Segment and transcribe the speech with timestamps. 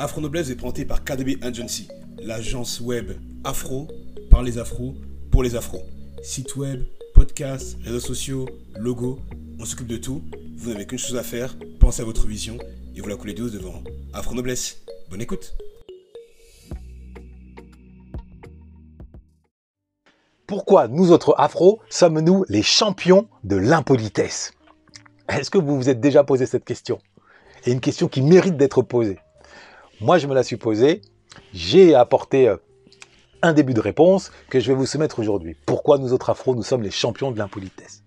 [0.00, 1.88] Afro Noblesse est présenté par KDB Agency,
[2.22, 3.88] l'agence web afro
[4.30, 4.94] par les afros
[5.32, 5.82] pour les afros.
[6.22, 9.18] Site web, podcast, réseaux sociaux, logo,
[9.58, 10.22] on s'occupe de tout.
[10.56, 12.58] Vous n'avez qu'une chose à faire, pensez à votre vision
[12.94, 13.82] et vous la coulez douce devant
[14.12, 14.82] Afro Noblesse.
[15.10, 15.56] Bonne écoute.
[20.46, 24.52] Pourquoi nous autres afro sommes-nous les champions de l'impolitesse?
[25.28, 27.00] Est-ce que vous vous êtes déjà posé cette question?
[27.66, 29.18] Et une question qui mérite d'être posée.
[30.00, 30.58] Moi, je me la suis.
[31.52, 32.56] J'ai apporté euh,
[33.42, 35.56] un début de réponse que je vais vous soumettre aujourd'hui.
[35.66, 38.04] Pourquoi nous autres afro, nous sommes les champions de l'impolitesse?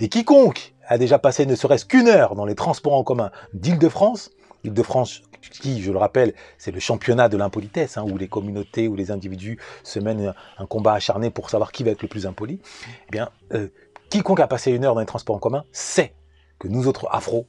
[0.00, 4.32] Et quiconque a déjà passé ne serait-ce qu'une heure dans les transports en commun d'Île-de-France,
[4.64, 8.94] Île-de-France qui, je le rappelle, c'est le championnat de l'impolitesse, hein, où les communautés, où
[8.94, 12.60] les individus se mènent un combat acharné pour savoir qui va être le plus impoli,
[13.08, 13.68] eh bien, euh,
[14.10, 16.14] quiconque a passé une heure dans les transports en commun sait
[16.58, 17.46] que nous autres afro,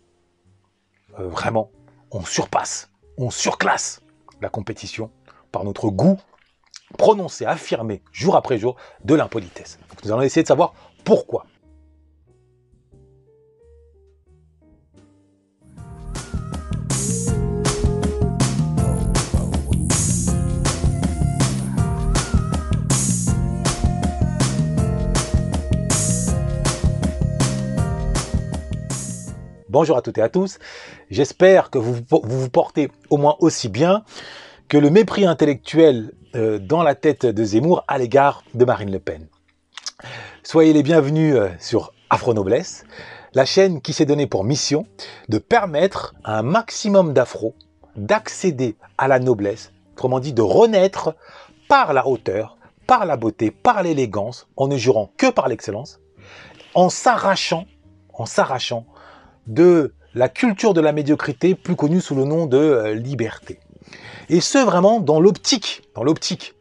[1.19, 1.71] euh, vraiment,
[2.11, 4.01] on surpasse on surclasse
[4.41, 5.11] la compétition
[5.51, 6.17] par notre goût
[6.97, 9.79] prononcé, affirmé, jour après jour, de l'impolitesse.
[10.03, 11.45] Nous allons essayer de savoir pourquoi.
[29.67, 30.57] Bonjour à toutes et à tous.
[31.11, 34.03] J'espère que vous, vous portez au moins aussi bien
[34.67, 38.99] que le mépris intellectuel euh, dans la tête de Zemmour à l'égard de Marine Le
[38.99, 39.27] Pen.
[40.41, 42.85] Soyez les bienvenus euh, sur Afro Noblesse,
[43.33, 44.87] la chaîne qui s'est donnée pour mission
[45.29, 47.53] de permettre à un maximum d'afro
[47.95, 51.15] d'accéder à la noblesse, autrement dit de renaître
[51.69, 55.99] par la hauteur, par la beauté, par l'élégance, en ne jurant que par l'excellence,
[56.73, 57.65] en s'arrachant,
[58.13, 58.85] en s'arrachant
[59.47, 63.59] de la culture de la médiocrité, plus connue sous le nom de euh, liberté.
[64.29, 66.55] Et ce vraiment dans l'optique, dans l'optique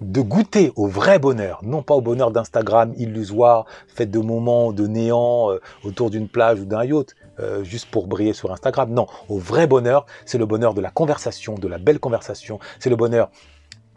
[0.00, 4.86] de goûter au vrai bonheur, non pas au bonheur d'Instagram illusoire, fait de moments de
[4.86, 8.92] néant euh, autour d'une plage ou d'un yacht, euh, juste pour briller sur Instagram.
[8.92, 12.90] Non, au vrai bonheur, c'est le bonheur de la conversation, de la belle conversation, c'est
[12.90, 13.28] le bonheur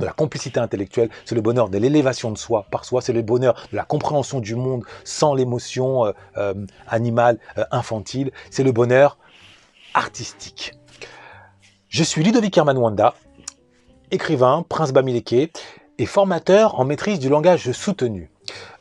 [0.01, 3.21] de la complicité intellectuelle, c'est le bonheur de l'élévation de soi par soi, c'est le
[3.21, 6.53] bonheur de la compréhension du monde sans l'émotion euh, euh,
[6.87, 9.17] animale, euh, infantile, c'est le bonheur
[9.93, 10.73] artistique.
[11.87, 13.13] Je suis Ludovic Herman Wanda,
[14.11, 15.51] écrivain, prince Bamileke
[15.97, 18.31] et formateur en maîtrise du langage soutenu.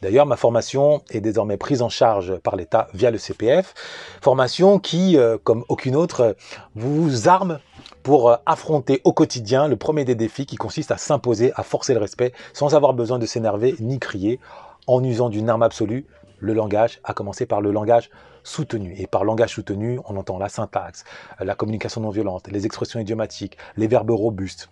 [0.00, 3.75] D'ailleurs, ma formation est désormais prise en charge par l'État via le CPF,
[4.22, 6.34] formation qui, comme aucune autre,
[6.75, 7.60] vous arme
[8.03, 11.94] pour euh, affronter au quotidien le premier des défis qui consiste à s'imposer, à forcer
[11.94, 14.41] le respect, sans avoir besoin de s'énerver ni crier,
[14.87, 16.06] en usant d'une arme absolue,
[16.39, 18.10] le langage, à commencer par le langage
[18.43, 18.94] soutenu.
[18.97, 21.05] Et par langage soutenu, on entend la syntaxe,
[21.39, 24.71] la communication non violente, les expressions idiomatiques, les verbes robustes,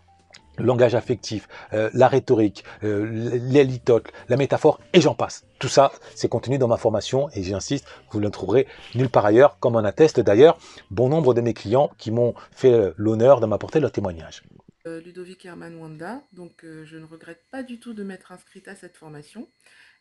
[0.58, 3.08] le langage affectif, euh, la rhétorique, euh,
[3.50, 5.46] l'élitote, la métaphore, et j'en passe.
[5.58, 9.58] Tout ça, c'est contenu dans ma formation, et j'insiste, vous ne trouverez nulle part ailleurs,
[9.60, 10.58] comme en atteste d'ailleurs
[10.90, 14.42] bon nombre de mes clients qui m'ont fait l'honneur de m'apporter leur témoignage.
[14.86, 18.74] Euh, Ludovic Herman Wanda, donc je ne regrette pas du tout de m'être inscrite à
[18.74, 19.48] cette formation.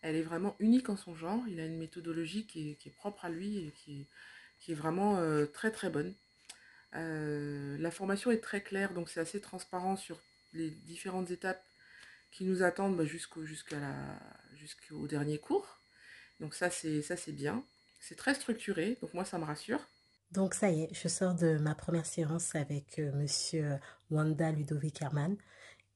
[0.02, 3.30] Elle est vraiment unique en son genre, il a une méthodologie qui est, propre à
[3.30, 4.06] lui et qui
[4.60, 5.22] qui est vraiment
[5.54, 6.14] très très bonne.
[6.94, 10.18] la formation est très claire, donc c'est assez transparent sur
[10.58, 11.64] les différentes étapes
[12.32, 15.80] qui nous attendent bah, jusqu'au jusqu'au dernier cours.
[16.40, 17.64] Donc ça c'est ça c'est bien.
[18.00, 19.80] C'est très structuré, donc moi ça me rassure.
[20.32, 23.80] Donc ça y est, je sors de ma première séance avec euh, monsieur
[24.12, 25.38] Wanda Ludovic Herman.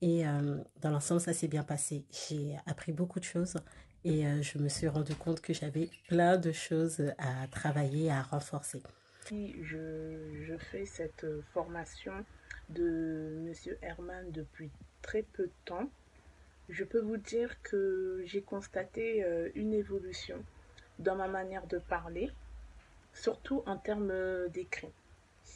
[0.01, 2.05] Et euh, dans l'ensemble, ça s'est bien passé.
[2.11, 3.55] J'ai appris beaucoup de choses
[4.03, 8.23] et euh, je me suis rendu compte que j'avais plein de choses à travailler, à
[8.23, 8.81] renforcer.
[9.29, 12.25] Je, je fais cette formation
[12.73, 14.69] de Monsieur Herman depuis
[15.01, 15.89] très peu de temps,
[16.69, 20.35] je peux vous dire que j'ai constaté euh, une évolution
[20.99, 22.29] dans ma manière de parler,
[23.13, 24.13] surtout en termes
[24.53, 24.87] d'écrit.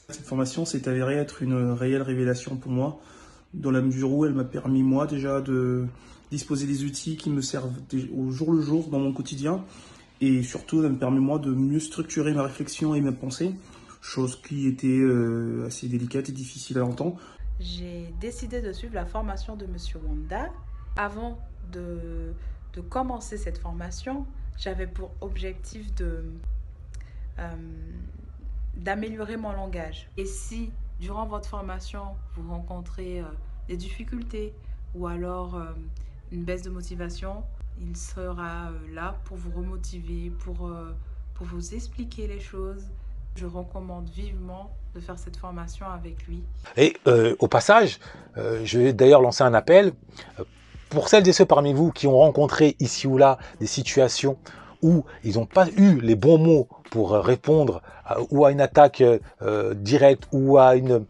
[0.10, 3.00] Cette formation s'est avérée être une réelle révélation pour moi,
[3.54, 5.86] dans la mesure où elle m'a permis moi déjà de
[6.32, 7.74] disposer des outils qui me servent
[8.16, 9.64] au jour le jour dans mon quotidien,
[10.22, 13.54] et surtout elle me permet moi de mieux structurer ma réflexion et mes pensées
[14.06, 17.18] chose qui était euh, assez délicate et difficile à entendre.
[17.60, 20.52] J'ai décidé de suivre la formation de Monsieur Wanda.
[20.96, 21.40] Avant
[21.72, 22.34] de,
[22.74, 24.26] de commencer cette formation,
[24.58, 26.24] j'avais pour objectif de
[27.40, 27.50] euh,
[28.78, 30.08] d'améliorer mon langage.
[30.18, 33.26] Et si durant votre formation, vous rencontrez euh,
[33.68, 34.54] des difficultés
[34.94, 35.62] ou alors
[36.32, 37.44] une baisse de motivation,
[37.82, 40.72] il sera là pour vous remotiver, pour,
[41.34, 42.86] pour vous expliquer les choses,
[43.36, 46.44] je recommande vivement de faire cette formation avec lui.
[46.78, 48.00] Et euh, au passage,
[48.38, 49.92] euh, je vais d'ailleurs lancer un appel
[50.90, 54.38] pour celles et ceux parmi vous qui ont rencontré ici ou là des situations
[54.82, 57.82] où ils n'ont pas eu les bons mots pour répondre
[58.30, 59.04] ou à une attaque
[59.42, 61.06] euh, directe ou à une,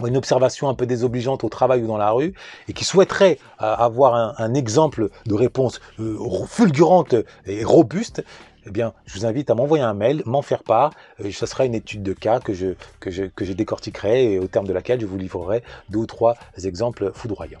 [0.00, 2.34] observation un peu désobligeante au travail ou dans la rue
[2.68, 7.14] et qui souhaiteraient euh, avoir un, exemple de réponse euh, fulgurante
[7.46, 8.22] et robuste,
[8.66, 10.90] eh bien, je vous invite à m'envoyer un mail, m'en faire part.
[11.20, 14.38] Euh, ce sera une étude de cas que je, que, je, que je décortiquerai et
[14.38, 17.60] au terme de laquelle je vous livrerai deux ou trois exemples foudroyants.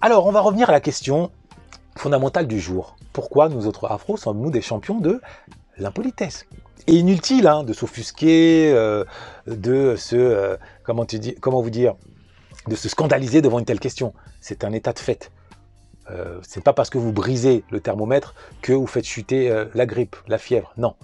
[0.00, 1.30] Alors, on va revenir à la question
[1.96, 2.96] fondamentale du jour.
[3.12, 5.20] Pourquoi nous autres afro sommes-nous des champions de
[5.76, 6.46] l'impolitesse?
[6.86, 9.04] Et inutile hein, de s'offusquer, euh,
[9.46, 11.96] de se, euh, comment vous dire,
[12.68, 14.14] de se scandaliser devant une telle question.
[14.40, 15.30] C'est un état de fait.
[16.10, 19.86] Euh, c'est pas parce que vous brisez le thermomètre que vous faites chuter euh, la
[19.86, 20.72] grippe, la fièvre.
[20.76, 20.94] Non.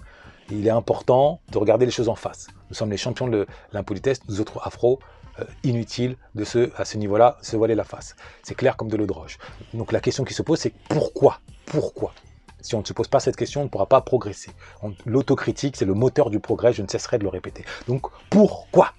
[0.49, 2.47] Il est important de regarder les choses en face.
[2.69, 4.99] Nous sommes les champions de l'impolitesse, nous autres afro,
[5.39, 8.15] euh, inutile de se, à ce niveau-là, se voiler la face.
[8.43, 9.37] C'est clair comme de l'eau de roche.
[9.73, 11.39] Donc la question qui se pose, c'est pourquoi?
[11.65, 12.13] Pourquoi?
[12.61, 14.51] Si on ne se pose pas cette question, on ne pourra pas progresser.
[15.05, 17.65] L'autocritique, c'est le moteur du progrès, je ne cesserai de le répéter.
[17.87, 18.93] Donc pourquoi?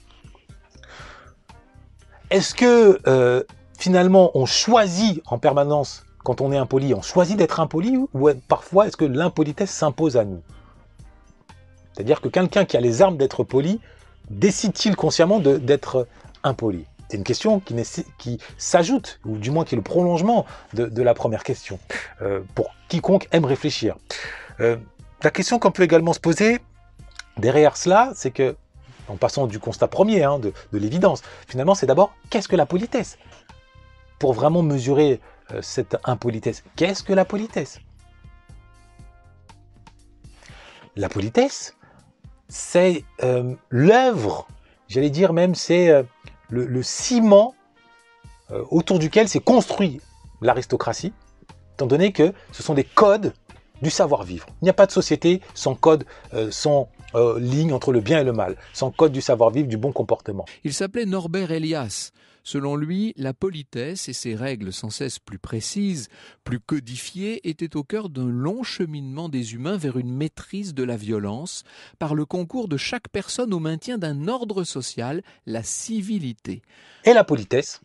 [2.31, 3.45] Est-ce que euh,
[3.79, 8.87] finalement on choisit en permanence, quand on est impoli, on choisit d'être impoli ou parfois
[8.87, 10.43] est-ce que l'impolitesse s'impose à nous?
[11.93, 13.81] C'est-à-dire que quelqu'un qui a les armes d'être poli,
[14.31, 16.09] décide-t-il consciemment d'être
[16.43, 16.87] impoli?
[17.09, 21.45] C'est une question qui, s'ajoute, ou du moins qui est le prolongement de, la première
[21.45, 21.79] question,
[22.23, 23.97] euh, pour quiconque aime réfléchir.
[24.61, 24.77] Euh,
[25.23, 26.59] la question qu'on peut également se poser
[27.37, 28.57] derrière cela, c'est que,
[29.09, 33.19] en passant du constat premier, hein, de l'évidence, finalement, c'est d'abord qu'est-ce que la politesse?
[34.19, 35.21] Pour vraiment mesurer
[35.53, 37.81] euh, cette impolitesse, qu'est-ce que la politesse?
[40.97, 41.77] La politesse,
[42.49, 44.47] c'est euh, l'œuvre,
[44.89, 46.03] j'allais dire même, c'est euh,
[46.51, 47.55] le, ciment
[48.71, 50.01] autour duquel s'est construit
[50.41, 51.13] l'aristocratie,
[51.73, 53.33] étant donné que ce sont des codes
[53.83, 54.47] du savoir-vivre.
[54.61, 56.05] Il n'y a pas de société sans code,
[56.51, 56.89] sans
[57.39, 60.45] ligne entre le bien et le mal, sans code du savoir-vivre, du bon comportement.
[60.63, 62.13] Il s'appelait Norbert Elias.
[62.47, 66.11] Selon lui, la politesse et ses règles sans cesse plus précises,
[66.45, 70.99] plus codifiées, étaient au cœur d'un long cheminement des humains vers une maîtrise de la
[70.99, 71.65] violence,
[71.99, 76.61] par le concours de chaque personne au maintien d'un ordre social, la civilité.
[77.07, 77.81] Et la politesse,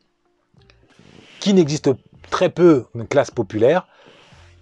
[1.40, 1.92] qui n'existe
[2.30, 3.88] très peu une classe populaire,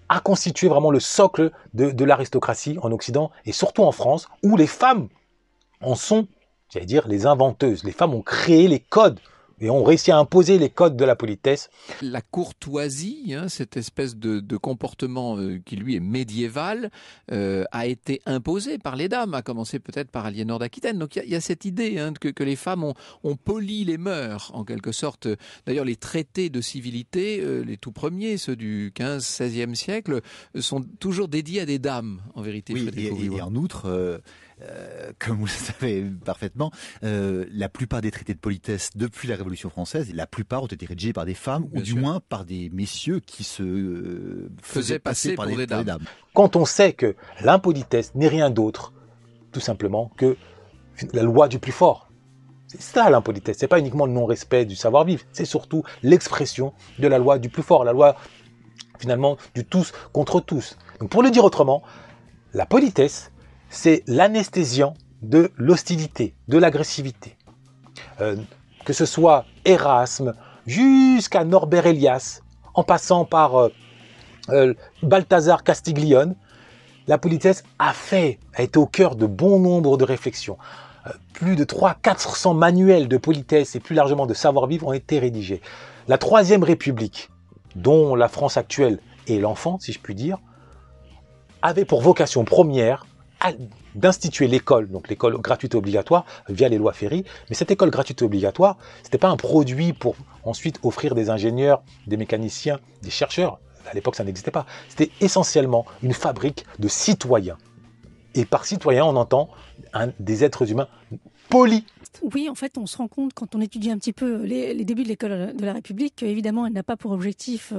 [0.10, 4.58] a constitué vraiment le socle de, de l'aristocratie en Occident et surtout en France, où
[4.58, 5.10] les femmes
[5.82, 6.28] en sont,
[6.70, 7.84] j'allais dire, les inventeuses.
[7.84, 9.20] Les femmes ont créé les codes
[9.59, 11.69] et ont réussi à imposer les codes de la politesse.
[12.01, 16.92] La courtoisie, hein, cette espèce de, de comportement euh, qui lui est médiéval,
[17.31, 21.00] euh, a été imposé par les dames, à commencer peut-être par Aliénor d'Aquitaine.
[21.00, 22.94] Donc il y, y, a cette idée hein, que, que, les femmes ont,
[23.24, 25.27] ont, poli les mœurs, en quelque sorte.
[25.65, 30.21] D'ailleurs, les traités de civilité, euh, les tout premiers, ceux du 15-16e siècle,
[30.59, 32.74] sont toujours dédiés à des dames, en vérité.
[32.74, 34.21] Oui, et, et, et, en outre
[34.62, 36.71] euh, comme vous le savez parfaitement,
[37.04, 40.86] euh, la plupart des traités de politesse depuis la Révolution française, la plupart ont été
[40.86, 41.95] rédigés par des femmes Bien ou sûr.
[41.95, 45.68] du moins par des messieurs qui se euh, faisaient passer, passer par, pour des, des,
[45.68, 45.80] dames.
[45.80, 46.06] des, dames.
[46.33, 48.94] Quand on sait que l'impolitesse n'est rien d'autre,
[49.51, 50.38] tout simplement, que
[51.13, 52.09] la loi du plus fort.
[52.68, 53.57] C'est ça l'impolitesse.
[53.59, 55.24] C'est pas uniquement le non-respect du savoir-vivre.
[55.31, 58.18] C'est surtout l'expression de la loi du plus fort, la loi
[58.99, 60.78] finalement du tous contre tous.
[60.99, 61.83] Donc pour le dire autrement,
[62.54, 63.31] la politesse,
[63.69, 67.36] c'est l'anesthésiant de l'hostilité, de l'agressivité.
[68.21, 68.36] Euh,
[68.86, 70.33] que ce soit Erasme
[70.66, 72.42] jusqu'à Norbert Elias,
[72.74, 73.69] en passant par euh,
[74.50, 76.36] euh, Balthazar Castiglione,
[77.07, 80.57] la politesse a fait, a été au cœur de bon nombre de réflexions.
[81.33, 85.62] Plus de 300-400 manuels de politesse et plus largement de savoir-vivre ont été rédigés.
[86.09, 87.30] La Troisième République,
[87.76, 90.38] dont la France actuelle est l'enfant, si je puis dire,
[91.62, 93.06] avait pour vocation première
[93.96, 97.24] d'instituer l'école, donc l'école gratuite et obligatoire via les lois Ferry.
[97.50, 101.84] Mais cette école gratuite et obligatoire, c'était pas un produit pour ensuite offrir des ingénieurs,
[102.08, 103.60] des mécaniciens, des chercheurs.
[103.90, 104.66] À l'époque, ça n'existait pas.
[104.90, 107.58] C'était essentiellement une fabrique de citoyens.
[108.36, 109.50] Et par citoyens, on entend
[110.20, 110.88] des êtres humains
[111.50, 111.84] polis.
[112.21, 115.04] Oui, en fait, on se rend compte quand on étudie un petit peu les, débuts
[115.04, 117.74] de l'école de la République qu'évidemment, elle n'a pas pour objectif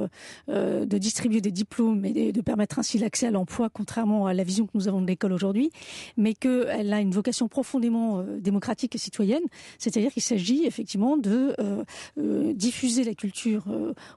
[0.48, 4.44] euh, de distribuer des diplômes et de, permettre ainsi l'accès à l'emploi, contrairement à la
[4.44, 5.70] vision que nous avons de l'école aujourd'hui,
[6.16, 9.42] mais qu'elle a une vocation profondément euh, démocratique et citoyenne,
[9.78, 13.64] c'est-à-dire qu'il s'agit effectivement de euh, diffuser la culture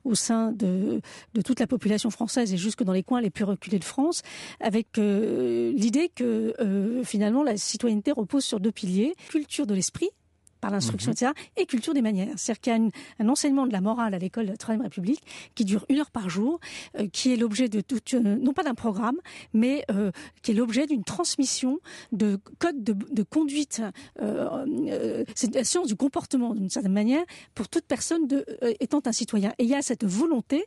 [0.04, 1.02] au sein de,
[1.34, 4.22] de, toute la population française et jusque dans les coins les plus reculés de France,
[4.60, 6.54] avec l'idée que
[7.04, 10.11] finalement la citoyenneté repose sur deux piliers, culture de l'esprit,
[10.62, 11.16] par l'instruction, mhm.
[11.16, 12.34] etc., et culture des manières.
[12.38, 15.22] C'est-à-dire qu'il y a un enseignement de la morale à l'école de la Troisième République
[15.56, 16.60] qui dure une heure par jour,
[16.98, 19.18] euh, qui est l'objet de tout, euh, non pas d'un programme,
[19.54, 21.80] mais euh, qui est l'objet d'une transmission
[22.12, 23.82] de codes de, conduite.
[25.36, 27.24] c'est la science du comportement, d'une certaine manière,
[27.56, 28.46] pour toute personne de,
[28.80, 29.54] étant un citoyen.
[29.58, 30.64] Et il y a cette volonté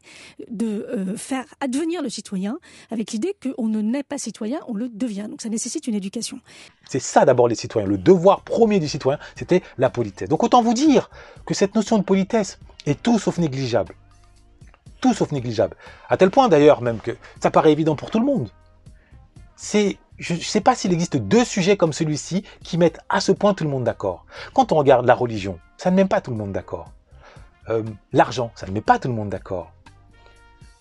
[0.48, 2.58] de faire advenir le citoyen
[2.90, 5.26] avec l'idée qu'on ne naît pas citoyen, on le devient.
[5.28, 6.40] Donc ça nécessite une éducation.
[6.88, 7.88] C'est ça d'abord les citoyens.
[7.88, 10.28] Le devoir premier du citoyen, c'était la politesse.
[10.28, 11.10] Donc autant vous dire
[11.46, 13.94] que cette notion de politesse est tout sauf négligeable.
[15.00, 15.76] Tout sauf négligeable.
[16.08, 18.50] À tel point d'ailleurs même que ça paraît évident pour tout le monde.
[20.18, 23.54] Je ne sais pas s'il existe deux sujets comme celui-ci qui mettent à ce point
[23.54, 24.26] tout le monde d'accord.
[24.52, 26.92] Quand on regarde la religion, ça ne met pas tout le monde d'accord.
[27.68, 29.72] Euh, l'argent, ça ne met pas tout le monde d'accord.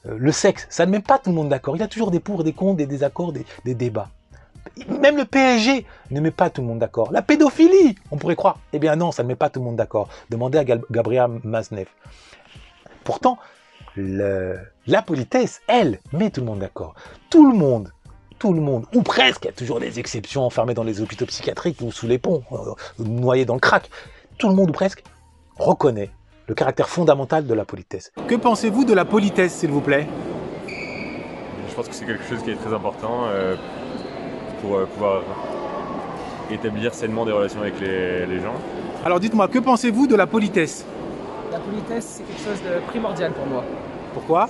[0.06, 1.76] Euh, le sexe, ça ne met pas tout le monde d'accord.
[1.76, 4.10] Il y a toujours des pour, des contre, des désaccords, des débats.
[4.88, 7.12] Même le PSG ne met pas tout le monde d'accord.
[7.12, 8.60] La pédophilie, on pourrait croire.
[8.72, 10.10] Eh bien non, ça ne met pas tout le monde d'accord.
[10.30, 11.88] Demandez à Gabriel Maznev.
[13.04, 13.38] Pourtant,
[13.96, 16.96] la politesse, elle, met tout le monde d'accord.
[17.30, 17.92] Tout le monde,
[18.40, 21.26] tout le monde, ou presque, il y a toujours des exceptions enfermées dans les hôpitaux
[21.26, 23.90] psychiatriques ou sous les ponts, euh, noyés dans le crack.
[24.38, 25.04] Tout le monde, ou presque,
[25.58, 26.10] reconnaît
[26.48, 28.12] le caractère fondamental de la politesse.
[28.28, 30.08] Que pensez-vous de la politesse, s'il vous plaît?
[30.68, 33.28] Je pense que c'est quelque chose qui est très important.
[33.28, 33.56] Euh,
[34.64, 35.22] pour euh, pouvoir
[36.50, 38.56] établir sainement des relations avec les, gens.
[39.06, 40.86] Alors dites-moi, que pensez-vous de la politesse?
[41.52, 43.64] La politesse, c'est quelque chose de primordial pour moi.
[44.14, 44.50] Pourquoi?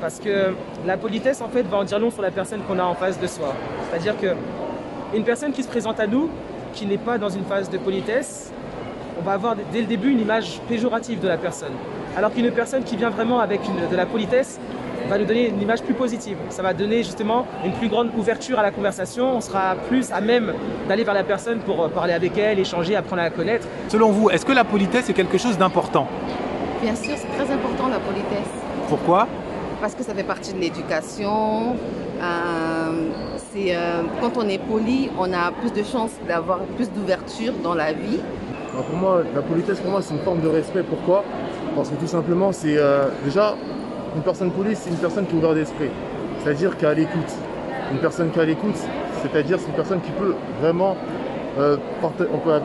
[0.00, 0.52] Parce que
[0.84, 3.18] la politesse, en fait, va en dire long sur la personne qu'on a en face
[3.20, 3.54] de soi.
[3.88, 4.34] C'est-à-dire que
[5.16, 6.28] une personne qui se présente à nous,
[6.72, 8.52] qui n'est pas dans une phase de politesse,
[9.18, 11.72] on va avoir dès le début une image péjorative de la personne.
[12.16, 14.58] Alors qu'une personne qui vient vraiment avec une, de la politesse,
[15.08, 16.36] va nous donner une image plus positive.
[16.48, 19.36] Ça va donner justement une plus grande ouverture à la conversation.
[19.36, 20.52] On sera plus à même
[20.88, 23.66] d'aller vers la personne pour euh, parler avec elle, échanger, apprendre à la connaître.
[23.88, 26.08] Selon vous, est-ce que la politesse est quelque chose d'important?
[26.82, 28.50] Bien sûr, c'est très important la politesse.
[28.88, 29.26] Pourquoi?
[29.80, 31.76] Parce que ça fait partie de l'éducation.
[32.22, 33.10] Euh,
[33.56, 37.92] euh, quand on est poli, on a plus de chances d'avoir plus d'ouverture dans la
[37.92, 38.20] vie.
[38.72, 40.82] pour moi, la politesse, pour moi, c'est une forme de respect.
[40.82, 41.24] Pourquoi?
[41.76, 42.78] Parce que tout simplement, c'est
[43.24, 43.54] déjà
[44.14, 45.90] une personne polie, c'est une personne qui est ouverte d'esprit,
[46.42, 47.32] c'est-à-dire qui a l'écoute.
[47.92, 48.78] Une personne qui a l'écoute,
[49.22, 50.96] c'est-à-dire c'est une personne qui peut vraiment,
[51.58, 51.76] euh,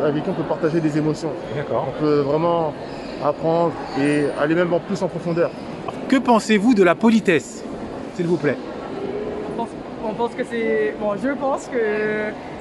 [0.03, 1.32] avec qui on peut partager des émotions.
[1.56, 1.88] D'accord.
[1.89, 2.74] On peut vraiment
[3.24, 5.51] apprendre et aller même en plus en profondeur.
[6.08, 7.63] Que pensez-vous de la politesse,
[8.15, 8.58] s'il vous plaît?
[10.01, 11.77] On pense, que c'est, bon, je pense que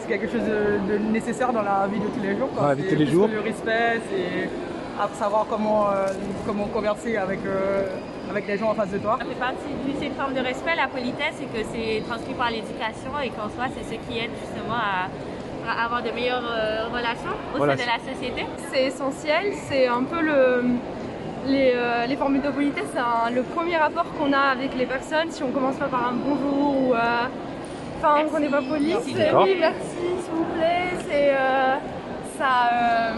[0.01, 2.49] c'est quelque chose de, nécessaire dans la vie de tous les jours.
[2.55, 3.29] Dans la vie de tous les jours.
[3.33, 4.49] Le respect, c'est
[5.15, 6.09] savoir comment, euh,
[6.47, 7.87] comment converser avec, euh,
[8.31, 9.17] avec les gens en face de toi.
[9.19, 12.51] Ça fait partie de cette forme de respect, la politesse, et que c'est transmis par
[12.51, 17.37] l'éducation et qu'en soi, c'est ce qui aide justement à, avoir de meilleures euh, relations
[17.55, 18.47] au sein de la société.
[18.73, 20.65] C'est essentiel, c'est un peu le.
[21.47, 21.73] Les,
[22.07, 25.31] les formules de politesse, c'est le premier rapport qu'on a avec les personnes.
[25.31, 26.95] Si on commence pas par un bonjour ou
[27.97, 31.33] enfin qu'on n'est pas poli, c'est oui, merci, s'il vous plaît, c'est
[32.39, 33.15] ça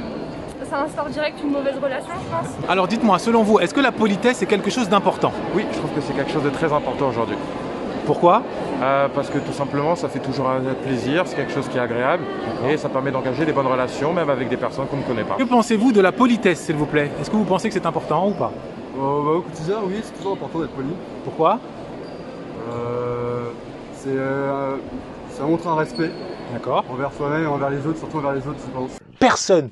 [0.68, 2.68] ça instaure direct une mauvaise relation, je pense.
[2.68, 5.32] Alors dites-moi, selon vous, est-ce que la politesse est quelque chose d'important?
[5.54, 7.36] Oui, je trouve que c'est quelque chose de très important aujourd'hui.
[8.06, 8.42] Pourquoi?
[8.82, 11.80] Euh, Parce que tout simplement, ça fait toujours un plaisir, c'est quelque chose qui est
[11.80, 12.24] agréable
[12.68, 15.36] et ça permet d'engager des bonnes relations, même avec des personnes qu'on ne connaît pas.
[15.36, 17.10] Que pensez-vous de la politesse, s'il vous plaît?
[17.20, 18.50] Est-ce que vous pensez que c'est important ou pas?
[18.96, 20.88] Euh, bah, Au quotidien, oui, c'est toujours important d'être poli.
[21.24, 21.58] Pourquoi?
[22.72, 23.50] Euh,
[24.08, 24.76] euh,
[25.30, 26.10] Ça montre un respect.
[26.52, 26.84] D'accord.
[26.90, 28.90] Envers soi-même et envers les autres, surtout envers les autres, je pense.
[29.20, 29.70] Personne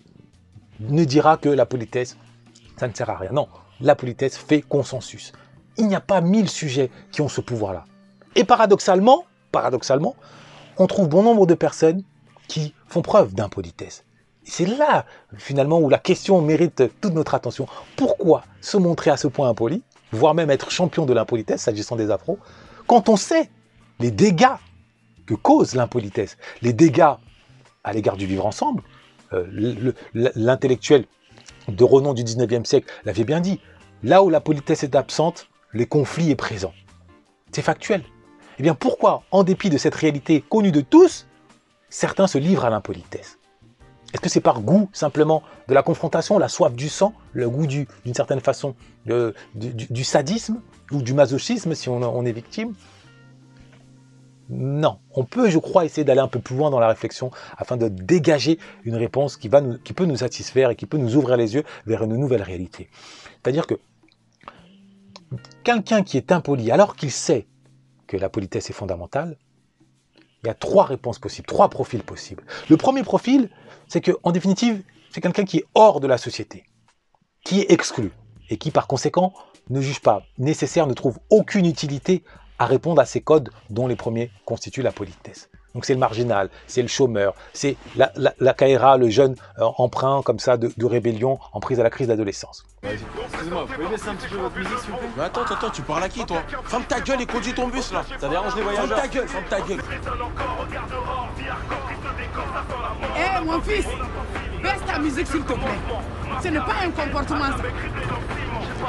[0.81, 2.17] ne dira que la politesse,
[2.77, 3.33] ça ne sert à rien.
[3.33, 3.49] Non,
[3.81, 5.33] la politesse fait consensus.
[5.77, 7.85] Il n'y a pas mille sujets qui ont ce pouvoir-là.
[8.35, 10.17] Et paradoxalement, paradoxalement,
[10.77, 12.03] on trouve bon nombre de personnes
[12.47, 14.05] qui font preuve d'impolitesse.
[14.45, 15.05] C'est là,
[15.37, 17.67] finalement, où la question mérite toute notre attention.
[17.97, 22.11] Pourquoi se montrer à ce point impoli, voire même être champion de l'impolitesse, s'agissant des
[22.11, 22.39] afros,
[22.87, 23.51] quand on sait
[24.01, 24.57] les dégâts
[25.27, 27.15] que cause l'impolitesse, les dégâts
[27.85, 28.83] à l'égard du vivre ensemble,
[30.15, 31.05] l'intellectuel
[31.69, 33.61] de renom du 19e siècle l'avait bien dit.
[34.03, 36.73] Là où la politesse est absente, le conflit est présent.
[37.53, 38.03] C'est factuel.
[38.59, 41.27] Eh bien pourquoi, en dépit de cette réalité connue de tous,
[41.89, 43.39] certains se livrent à l'impolitesse?
[44.13, 47.67] Est-ce que c'est par goût simplement de la confrontation, la soif du sang, le goût
[47.67, 48.75] du- d'une certaine façon
[49.55, 52.75] du, sadisme ou du masochisme si on est victime?
[54.50, 57.76] Non, on peut, je crois, essayer d'aller un peu plus loin dans la réflexion afin
[57.76, 61.37] de dégager une réponse qui, va qui peut nous satisfaire et qui peut nous ouvrir
[61.37, 62.88] les yeux vers une nouvelle réalité.
[63.43, 63.75] C'est-à-dire que
[65.64, 67.47] quelqu'un qui est impoli alors qu'il sait
[68.07, 69.37] que la politesse est fondamentale,
[70.43, 72.45] il y a trois réponses possibles, trois profils possibles.
[72.71, 73.50] Le premier profil,
[73.87, 76.64] c'est que, en définitive, c'est quelqu'un qui est hors de la société,
[77.45, 78.12] qui est exclu,
[78.50, 79.35] et qui, par conséquent,
[79.69, 82.23] ne juge pas nécessaire, ne trouve aucune utilité
[82.59, 85.49] à répondre à ces codes dont les premiers constituent la politesse.
[85.75, 90.23] Donc c'est le marginal, c'est le chômeur, c'est la, la, la le jeune euh, emprunt
[90.25, 92.65] comme ça de, de rébellion en prise à la crise d'adolescence.
[92.83, 95.09] Excusez-moi, vous pouvez baisser un petit peu votre musique s'il vous plaît?
[95.17, 96.43] Mais attends, attends, tu parles à qui toi?
[96.65, 99.29] Ferme ta gueule et conduis ton bus là Ça dérange les voyageurs Ferme ta gueule,
[99.29, 99.83] ferme ta gueule
[103.17, 103.87] Eh mon fils,
[104.62, 106.41] baisse ta musique s'il te plaît.
[106.43, 107.62] Ce n'est pas un comportement ça.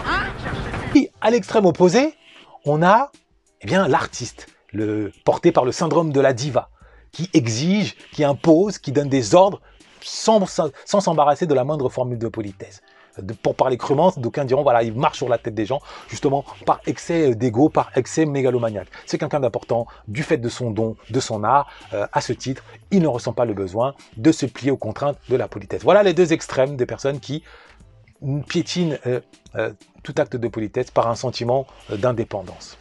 [0.07, 0.27] Hein?
[0.95, 2.15] Et à l'extrême opposé,
[2.65, 3.11] on a
[3.61, 4.47] eh bien l'artiste,
[5.25, 6.69] porté par le syndrome de la diva,
[7.11, 9.61] qui exige, qui impose, qui donne des ordres
[10.01, 10.45] sans
[10.85, 12.81] s'embarrasser de la moindre formule de politesse.
[13.43, 16.79] Pour parler crûment, d'aucuns diront voilà, il marche sur la tête des gens, justement par
[16.85, 18.87] excès d'ego, par excès mégalomaniaque.
[19.05, 21.67] C'est quelqu'un d'important du fait de son don, de son art.
[21.93, 25.17] Euh, à ce titre, il ne ressent pas le besoin de se plier aux contraintes
[25.27, 25.83] de la politesse.
[25.83, 27.43] Voilà les deux extrêmes des personnes qui
[28.47, 29.19] piétinent euh,
[29.55, 29.73] euh,
[30.03, 32.78] tout acte de politesse par un sentiment d'indépendance.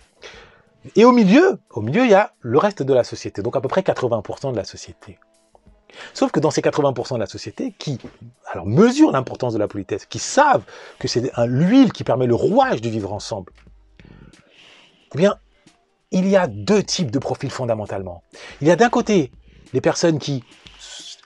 [0.96, 3.60] Et au milieu, au milieu, il y a le reste de la société, donc à
[3.60, 5.18] peu près 80% de la société.
[6.14, 7.98] Sauf que dans ces 80% de la société qui
[8.52, 10.64] alors, mesurent l'importance de la politesse, qui savent
[10.98, 13.52] que c'est l'huile qui permet le rouage du vivre ensemble,
[15.14, 15.36] eh bien,
[16.10, 18.22] il y a deux types de profils fondamentalement.
[18.60, 19.32] Il y a d'un côté
[19.72, 20.44] les personnes qui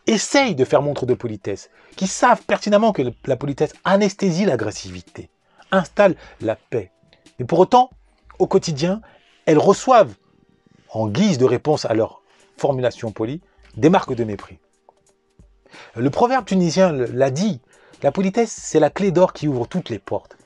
[0.07, 5.31] essayent de faire montre de politesse, qui savent pertinemment que la politesse anesthésie l'agressivité,
[5.71, 6.91] installe la paix.
[7.39, 7.91] Mais pour autant,
[8.39, 9.01] au quotidien,
[9.47, 10.15] elles reçoivent,
[10.91, 12.23] en guise de réponse à leur
[12.57, 13.41] formulation polie,
[13.77, 14.59] des marques de mépris.
[15.97, 17.61] Le proverbe tunisien l'a dit,
[18.03, 20.37] la politesse, c'est la clé d'or qui ouvre toutes les portes.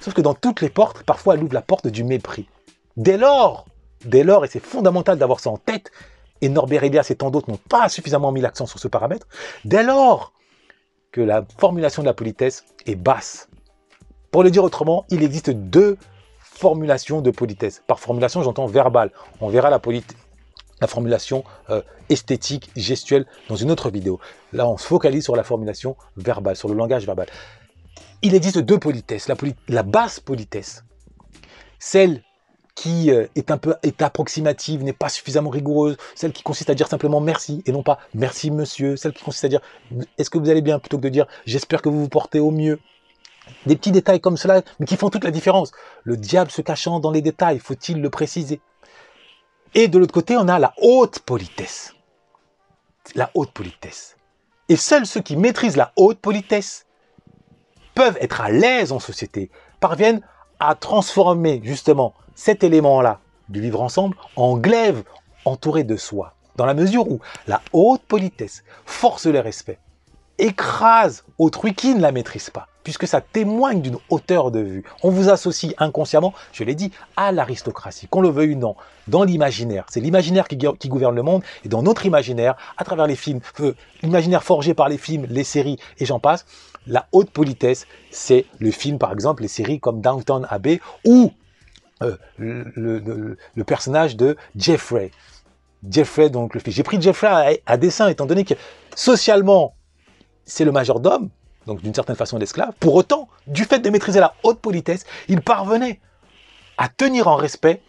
[0.00, 2.48] Sauf que dans toutes les portes, parfois, elle ouvre la porte du mépris.
[2.96, 3.66] Dès lors,
[4.04, 5.90] dès lors, et c'est fondamental d'avoir ça en tête,
[6.40, 9.26] et Norbert Elias et tant d'autres n'ont pas suffisamment mis l'accent sur ce paramètre,
[9.64, 10.32] dès lors
[11.12, 13.48] que la formulation de la politesse est basse.
[14.30, 15.96] Pour le dire autrement, il existe deux
[16.56, 17.82] formulations de politesse.
[17.86, 19.10] Par formulation, j'entends verbale.
[19.40, 19.80] On verra la,
[20.80, 24.18] la formulation euh, esthétique, gestuelle dans une autre vidéo.
[24.52, 27.28] Là, on se focalise sur la formulation verbale, sur le langage verbal.
[28.22, 29.28] Il existe deux politesses.
[29.28, 29.36] La,
[29.68, 30.84] la basse politesse,
[31.78, 32.22] celle
[32.74, 36.74] qui euh, est un peu est approximative, n'est pas suffisamment rigoureuse, celle qui consiste à
[36.74, 39.60] dire simplement merci et non pas merci monsieur, celle qui consiste à dire
[40.18, 42.50] est-ce que vous allez bien plutôt que de dire j'espère que vous vous portez au
[42.50, 42.78] mieux.
[43.66, 45.72] Des petits détails comme cela, mais qui font toute la différence.
[46.04, 48.60] Le diable se cachant dans les détails, faut-il le préciser?
[49.74, 51.94] Et de l'autre côté, on a la haute politesse.
[53.14, 54.16] La haute politesse.
[54.68, 56.86] Et seuls ceux qui maîtrisent la haute politesse
[57.94, 60.22] peuvent être à l'aise en société, parviennent
[60.60, 65.02] à transformer justement cet élément-là du vivre ensemble en glaive
[65.44, 66.34] entouré de soi.
[66.56, 69.78] Dans la mesure où la haute politesse force le respect,
[70.38, 74.84] écrase autrui qui ne la maîtrise pas, puisque ça témoigne d'une hauteur de vue.
[75.02, 78.76] On vous associe inconsciemment, je l'ai dit, à l'aristocratie, qu'on le veuille ou non,
[79.08, 79.86] dans l'imaginaire.
[79.88, 80.56] C'est l'imaginaire qui,
[80.88, 83.40] gouverne le monde, et dans notre imaginaire, à travers les films,
[84.04, 86.46] l'imaginaire forgé par les films, les séries, et j'en passe,
[86.86, 91.32] la haute politesse, c'est le film, par exemple, les séries comme Downton Abbey, ou
[92.04, 95.10] euh, le personnage de Jeffrey.
[95.90, 96.76] Jeffrey, donc le fils.
[96.76, 98.54] J'ai pris Jeffrey à, à dessein, étant donné que
[98.94, 99.74] socialement,
[100.44, 101.30] c'est le majordome,
[101.66, 102.72] donc d'une certaine façon l'esclave.
[102.80, 106.00] Pour autant, du fait de maîtriser la haute politesse, il parvenait
[106.78, 107.82] à tenir en respect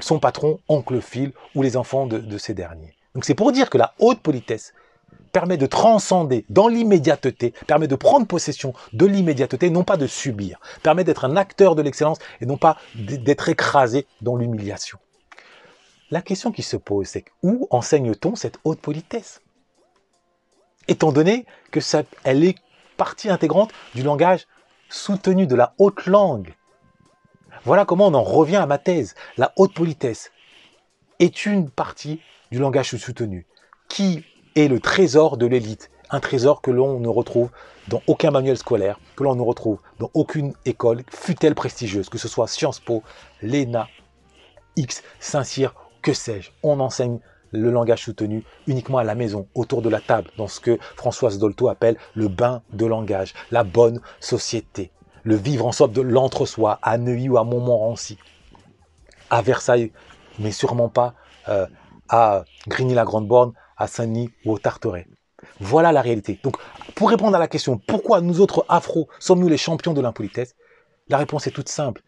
[0.00, 2.94] son patron, oncle Phil, ou les enfants de, de ces derniers.
[3.14, 4.74] Donc c'est pour dire que la haute politesse
[5.32, 10.58] permet de transcender dans l'immédiateté, permet de prendre possession de l'immédiateté, non pas de subir,
[10.82, 14.98] permet d'être un acteur de l'excellence et non pas d'être écrasé dans l'humiliation.
[16.10, 19.42] La question qui se pose, c'est où enseigne-t-on cette haute politesse?
[20.88, 22.56] Étant donné que ça, elle est
[22.96, 24.46] partie intégrante du langage
[24.88, 26.54] soutenu, de la haute langue.
[27.64, 29.14] Voilà comment on en revient à ma thèse.
[29.36, 30.30] La haute politesse
[31.18, 33.46] est une partie du langage soutenu,
[33.88, 37.50] qui est le trésor de l'élite, un trésor que l'on ne retrouve
[37.88, 42.28] dans aucun manuel scolaire, que l'on ne retrouve dans aucune école, fût-elle prestigieuse, que ce
[42.28, 43.02] soit Sciences Po,
[43.42, 43.88] l'ENA,
[44.76, 46.50] X, Saint-Cyr, que sais-je.
[46.62, 47.18] On enseigne
[47.60, 51.38] le langage soutenu uniquement à la maison, autour de la table, dans ce que Françoise
[51.38, 54.90] Dolto appelle le bain de langage, la bonne société,
[55.22, 58.18] le vivre en sorte de l'entre-soi, à Neuilly ou à Montmorency,
[59.30, 59.92] à Versailles,
[60.38, 61.14] mais sûrement pas
[61.48, 61.66] euh,
[62.08, 65.06] à Grigny-la-Grande-Borne, à Saint-Denis ou au Tarteret.
[65.60, 66.38] Voilà la réalité.
[66.42, 66.56] Donc,
[66.94, 70.54] pour répondre à la question pourquoi nous autres afro sommes-nous les champions de l'impolitesse,
[71.08, 72.02] la réponse est toute simple.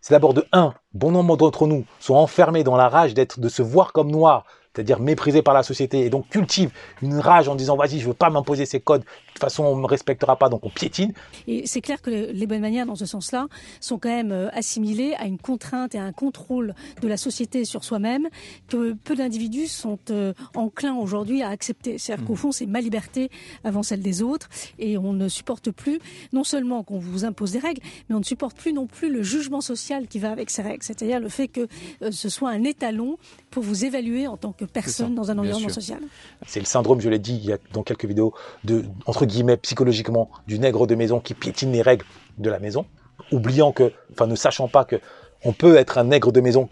[0.00, 3.48] C'est d'abord de un, bon nombre d'entre nous sont enfermés dans la rage d'être, de
[3.48, 6.70] se voir comme noirs, c'est-à-dire méprisés par la société, et donc cultivent
[7.02, 9.76] une rage en disant vas-y, je veux pas m'imposer ces codes, de toute façon on
[9.76, 11.12] me respectera pas, donc on piétine.
[11.46, 13.48] Et c'est clair que les bonnes manières dans ce sens-là
[13.80, 17.64] sont quand même euh, assimilées à une contrainte et à un contrôle de la société
[17.64, 18.28] sur soi-même
[18.68, 21.98] que peu d'individus sont euh, enclins aujourd'hui à accepter.
[21.98, 23.30] C'est-à-dire qu'au fond, c'est ma liberté
[23.64, 25.98] avant celle des autres, et on ne supporte plus
[26.32, 29.22] non seulement qu'on vous impose des règles, mais on ne supporte plus non plus le
[29.22, 31.66] jugement social qui va avec ces règles, c'est-à-dire le fait que
[32.02, 33.18] euh, ce soit un étalon
[33.50, 36.00] pour vous évaluer en tant que personne dans un environnement social.
[36.46, 38.32] C'est le syndrome, je l'ai dit il y a dans quelques vidéos,
[38.64, 42.06] de, entre guillemets, psychologiquement, du nègre de maison qui piétine les règles
[42.38, 42.86] de la maison,
[43.32, 45.00] oubliant que, enfin ne sachant pas que
[45.44, 46.68] on peut être un nègre de maison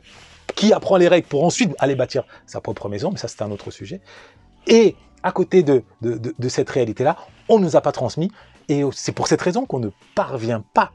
[0.55, 3.51] qui apprend les règles pour ensuite aller bâtir sa propre maison, mais ça c'est un
[3.51, 4.01] autre sujet.
[4.67, 7.17] Et à côté de, de, de, de cette réalité-là,
[7.49, 8.31] on ne nous a pas transmis,
[8.69, 10.93] et c'est pour cette raison qu'on ne parvient pas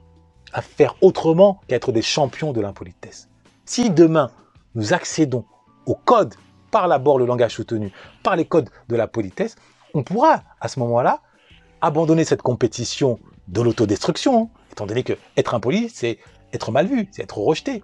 [0.54, 3.28] à faire autrement qu'à être des champions de l'impolitesse.
[3.66, 4.32] Si demain
[4.76, 5.46] nous accédons
[5.86, 6.36] au code
[6.72, 7.92] par l'abord le langage soutenu,
[8.24, 9.56] par les codes de la politesse,
[9.94, 11.22] on pourra à ce moment-là
[11.82, 16.18] abandonner cette compétition de l'autodestruction, étant donné que être impoli, c'est
[16.54, 17.84] être mal vu, c'est être rejeté,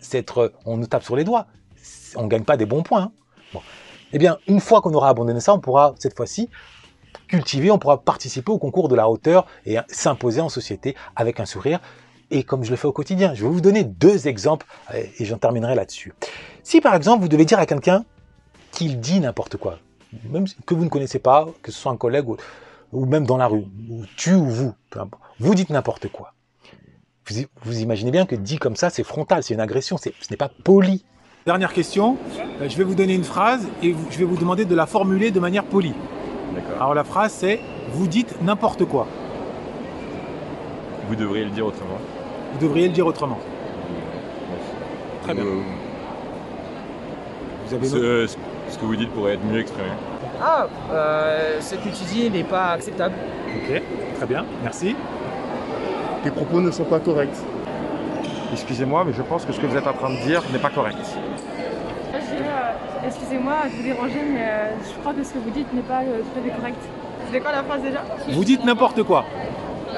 [0.00, 1.46] c'est être, on nous tape sur les doigts,
[2.14, 3.12] on ne gagne pas des bons points.
[3.54, 3.60] Hein.
[4.12, 6.48] Eh bien, une fois qu'on aura abandonné ça, on pourra cette fois-ci
[7.28, 11.46] cultiver, on pourra participer au concours de la hauteur et s'imposer en société avec un
[11.46, 11.80] sourire.
[12.30, 15.38] Et comme je le fais au quotidien, je vais vous donner deux exemples et j'en
[15.38, 16.12] terminerai là-dessus.
[16.62, 18.04] Si par exemple vous devez dire à quelqu'un
[18.72, 19.78] qu'il dit n'importe quoi,
[20.28, 22.36] même que vous ne connaissez pas, que ce soit un collègue ou,
[22.92, 24.74] ou même dans la rue, ou tu ou vous,
[25.38, 26.32] vous dites n'importe quoi.
[27.28, 30.36] Vous, vous, imaginez bien que dit comme ça, c'est frontal, c'est une agression, ce n'est
[30.36, 31.04] pas poli.
[31.44, 32.16] Dernière question,
[32.60, 35.30] euh, je vais vous donner une phrase et je vais vous demander de la formuler
[35.30, 35.94] de manière polie.
[36.76, 37.60] Alors la phrase c'est
[37.92, 39.06] vous dites n'importe quoi.
[41.08, 41.98] Vous devriez le dire autrement.
[42.56, 43.38] Vous devriez le dire autrement.
[45.24, 45.44] Très bien.
[45.44, 45.60] Euh,
[47.66, 48.26] vous avez ce,
[48.70, 49.88] ce, que vous dites pourrait être mieux exprimé.
[50.42, 53.14] Ah, euh, ce que tu dis n'est pas acceptable.
[53.56, 53.82] Ok,
[54.16, 54.96] très bien, merci.
[56.24, 57.36] Tes propos ne sont pas corrects.
[58.52, 60.70] Excusez-moi, mais je pense que ce que vous êtes en train de dire n'est pas
[60.70, 60.96] correct.
[62.14, 65.82] Euh, Excusez-moi de vous déranger, mais euh, je crois que ce que vous dites n'est
[65.82, 66.78] pas euh, tout à fait correct.
[67.26, 68.02] C'était quoi la phrase déjà?
[68.30, 69.26] Vous dites n'importe quoi.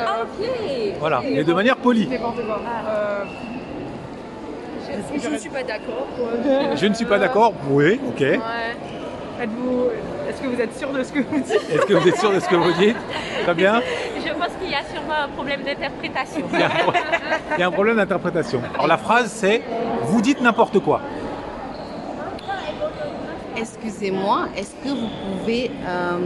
[0.06, 0.46] Ah, ok
[1.00, 2.06] Voilà, mais de manière polie.
[2.08, 2.34] Quoi.
[2.88, 3.24] Euh,
[5.22, 6.06] je, ne suis pas d'accord.
[6.76, 8.22] Je ne suis pas d'accord, oui, ok.
[8.22, 9.88] Êtes-vous...
[10.28, 12.32] Est-ce que vous êtes sûr de ce que vous dites Est-ce que vous êtes sûr
[12.32, 12.96] de ce que vous dites
[13.44, 13.80] Très bien.
[14.24, 16.44] Je pense qu'il y a sûrement un problème d'interprétation.
[16.52, 16.92] Il y a un, pro-
[17.56, 18.60] il y a un problème d'interprétation.
[18.74, 19.62] Alors la phrase c'est
[20.02, 21.00] vous dites n'importe quoi.
[23.56, 25.08] Excusez-moi, est-ce que vous
[25.40, 26.18] pouvez euh,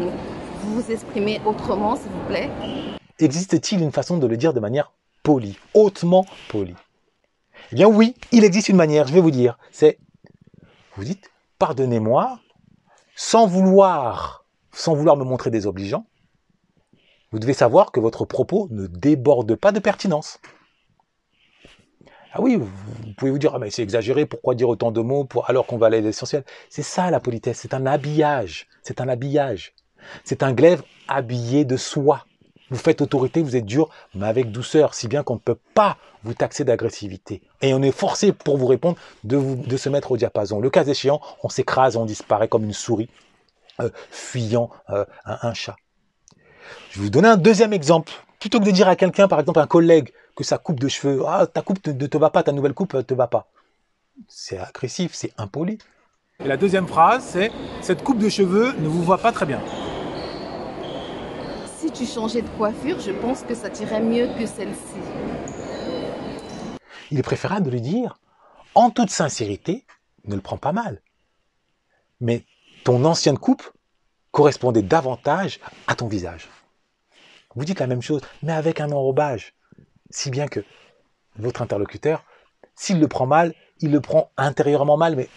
[0.65, 2.51] vous exprimer autrement, s'il vous plaît?
[3.23, 6.75] Existe-t-il une façon de le dire de manière polie, hautement polie?
[7.71, 9.59] Eh bien oui, il existe une manière, je vais vous dire.
[9.71, 9.99] C'est,
[10.97, 12.41] vous dites, pardonnez-moi,
[13.15, 16.05] sans vouloir, me montrer désobligeant,
[17.31, 20.41] vous devez savoir que votre propos ne déborde pas de pertinence.
[22.33, 22.69] Ah oui, vous,
[23.17, 25.87] pouvez vous dire, ah mais c'est exagéré, pourquoi dire autant de mots alors qu'on va
[25.87, 26.45] aller à l'essentiel?
[26.71, 29.75] C'est ça la politesse, c'est un habillage, c'est un habillage.
[30.25, 32.27] C'est un glaive habillé de soie.
[32.73, 35.99] Vous faites autorité, vous êtes dur, mais avec douceur, si bien qu'on ne peut pas
[36.25, 37.43] vous taxer d'agressivité.
[37.61, 40.59] Et on est forcé, pour vous répondre, de, se mettre au diapason.
[40.59, 43.11] Le cas échéant, on s'écrase, on disparaît comme une souris,
[43.81, 45.77] euh, fuyant euh, un, chat.
[46.89, 48.11] Je vais vous donner un deuxième exemple.
[48.41, 51.25] Plutôt que de dire à quelqu'un, par exemple un collègue, que sa coupe de cheveux,
[51.27, 53.49] ah ta coupe ne te, va pas, ta nouvelle coupe ne te va pas.
[54.29, 55.77] C'est agressif, c'est impoli.
[56.43, 59.61] Et la deuxième phrase c'est cette coupe de cheveux ne vous va pas très bien.
[61.95, 64.97] Tu changeais de coiffure, je pense que ça t'irait mieux que celle-ci.
[67.11, 68.19] Il est préférable de lui dire,
[68.75, 69.85] en toute sincérité,
[70.25, 71.03] ne le prends pas mal.
[72.21, 72.45] Mais
[72.85, 73.63] ton ancienne coupe
[74.31, 76.49] correspondait davantage à ton visage.
[77.55, 79.55] Vous dites la même chose, mais avec un enrobage.
[80.09, 80.65] Si bien que
[81.37, 82.25] votre interlocuteur,
[82.75, 85.29] s'il le prend mal, il le prend intérieurement mal, mais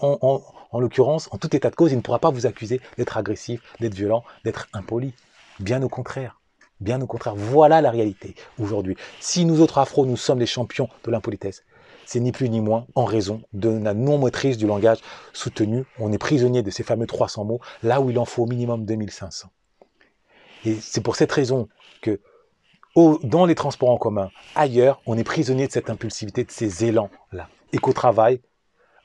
[0.00, 3.60] en l'occurrence, en tout état de cause, il ne pourra pas vous accuser d'être agressif,
[3.80, 5.12] d'être violent, d'être impoli.
[5.60, 6.40] Bien au contraire.
[6.80, 7.34] Bien au contraire.
[7.34, 8.96] Voilà la réalité aujourd'hui.
[9.20, 11.64] Si nous autres afros, nous sommes les champions de l'impolitesse,
[12.04, 14.98] c'est ni plus ni moins en raison de la non-maîtrise du langage
[15.32, 15.84] soutenu.
[15.98, 18.84] On est prisonnier de ces fameux 300 mots, là où il en faut au minimum
[18.84, 19.48] 2500.
[20.64, 21.68] Et c'est pour cette raison
[22.02, 22.20] que
[22.94, 27.48] dans les transports en commun, ailleurs, on est prisonnier de cette impulsivité, de ces élans-là.
[27.72, 28.40] Et qu'au travail,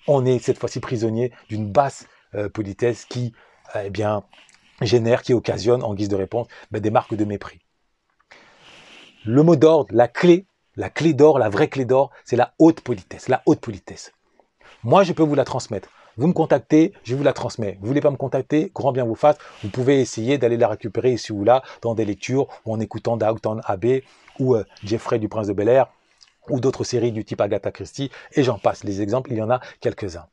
[0.08, 3.34] on est cette fois-ci prisonnier d'une basse euh, politesse qui,
[3.76, 4.24] eh bien,
[4.86, 7.60] génère, qui occasionne, en guise de réponse, ben, des marques de mépris.
[9.26, 12.82] Le mot d'ordre, la clé, la clé d'or, la vraie clé d'or, c'est la haute
[12.82, 14.12] politesse, la haute politesse.
[14.84, 15.90] Moi, je peux vous la transmettre.
[16.18, 17.78] Vous me contactez, je vous la transmets.
[17.80, 19.38] Vous voulez pas me contacter, grand bien vous fasse.
[19.64, 23.16] Vous pouvez essayer d'aller la récupérer ici ou là, dans des lectures, ou en écoutant
[23.16, 24.04] Downton Abbey,
[24.40, 25.88] ou euh, Jeffrey du Prince de Bel Air,
[26.50, 28.84] ou d'autres séries du type Agatha Christie, et j'en passe.
[28.84, 30.26] Les exemples, il y en a quelques-uns.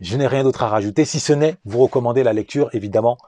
[0.00, 3.18] Je n'ai rien d'autre à rajouter, si ce n'est vous recommander la lecture, évidemment,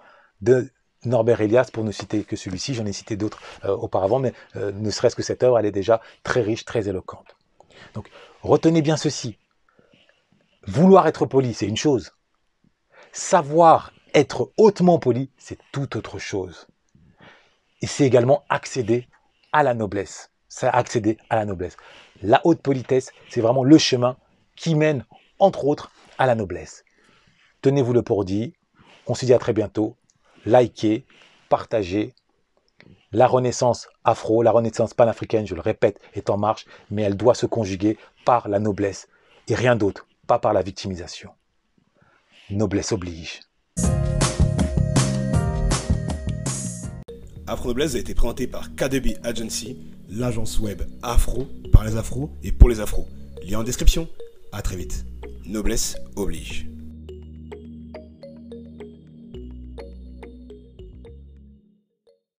[0.40, 0.70] de
[1.04, 2.74] Norbert Elias, pour ne citer que celui-ci.
[2.74, 5.72] J'en ai cité d'autres euh, auparavant, mais euh, ne serait-ce que cette œuvre, elle est
[5.72, 7.36] déjà très riche, très éloquente.
[7.94, 8.08] Donc,
[8.42, 9.38] retenez bien ceci.
[10.66, 12.12] Vouloir être poli, c'est une chose.
[13.12, 16.66] Savoir être hautement poli, c'est tout autre chose.
[17.80, 19.08] Et c'est également accéder
[19.52, 20.30] à la noblesse.
[20.48, 21.76] C'est accéder à la noblesse.
[22.22, 24.16] La haute politesse, c'est vraiment le chemin
[24.54, 25.04] qui mène,
[25.38, 25.90] entre autres,
[26.26, 26.84] la noblesse.
[27.60, 28.54] Tenez-vous le pour dit.
[29.06, 29.96] On se dit à très bientôt.
[30.44, 31.04] Likez,
[31.48, 32.14] partagez.
[33.12, 37.34] La renaissance afro, la renaissance panafricaine, je le répète, est en marche, mais elle doit
[37.34, 39.08] se conjuguer par la noblesse
[39.48, 41.30] et rien d'autre pas par la victimisation.
[42.50, 43.40] Noblesse oblige.
[47.46, 49.76] Afro Noblesse a été présenté par KDB Agency,
[50.08, 53.08] l'agence web afro par les afros et pour les afros.
[53.42, 54.08] Lien en description.
[54.52, 55.04] À très vite.
[55.44, 56.71] Noblesse oblige.